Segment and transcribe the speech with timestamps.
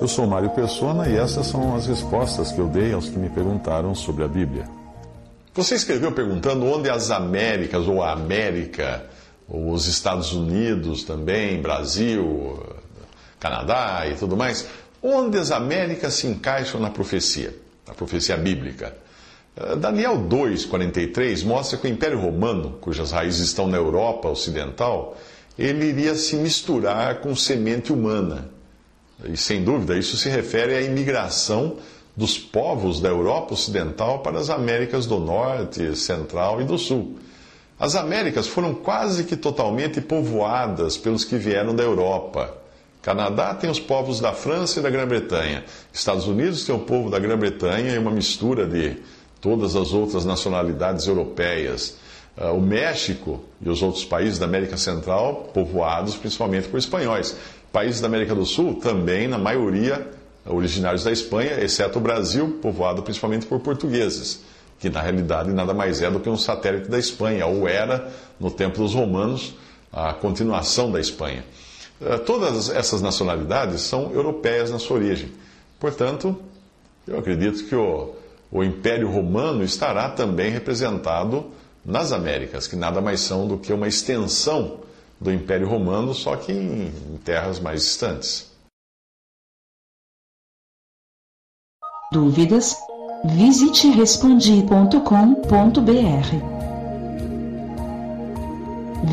[0.00, 3.28] Eu sou Mário Persona e essas são as respostas que eu dei aos que me
[3.28, 4.68] perguntaram sobre a Bíblia.
[5.54, 9.04] Você escreveu perguntando onde as Américas ou a América,
[9.48, 12.62] ou os Estados Unidos também, Brasil,
[13.40, 14.68] Canadá e tudo mais,
[15.02, 17.54] onde as Américas se encaixam na profecia,
[17.86, 18.96] na profecia bíblica.
[19.56, 25.16] Eh, Daniel 2,43 mostra que o Império Romano, cujas raízes estão na Europa Ocidental,
[25.58, 28.48] ele iria se misturar com semente humana.
[29.24, 31.76] E sem dúvida, isso se refere à imigração
[32.16, 37.16] dos povos da Europa Ocidental para as Américas do Norte, Central e do Sul.
[37.78, 42.54] As Américas foram quase que totalmente povoadas pelos que vieram da Europa.
[43.02, 45.64] Canadá tem os povos da França e da Grã-Bretanha.
[45.92, 48.96] Estados Unidos tem o povo da Grã-Bretanha e uma mistura de
[49.40, 51.96] todas as outras nacionalidades europeias.
[52.40, 57.36] Ah, o México e os outros países da América Central, povoados principalmente por espanhóis.
[57.72, 60.06] Países da América do Sul, também, na maioria,
[60.46, 64.40] originários da Espanha, exceto o Brasil, povoado principalmente por portugueses,
[64.78, 68.50] que na realidade nada mais é do que um satélite da Espanha, ou era, no
[68.52, 69.54] tempo dos romanos,
[69.92, 71.44] a continuação da Espanha.
[72.00, 75.32] Eh, todas essas nacionalidades são europeias na sua origem.
[75.80, 76.36] Portanto,
[77.06, 78.14] eu acredito que o,
[78.50, 81.46] o Império Romano estará também representado
[81.88, 84.80] nas Américas, que nada mais são do que uma extensão
[85.18, 86.92] do Império Romano, só que em,
[87.24, 88.46] terras mais distantes.
[92.12, 92.76] Dúvidas?
[93.24, 94.98] Visite respondi.com.br.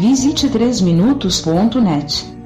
[0.00, 2.41] Visite 3minutos.net.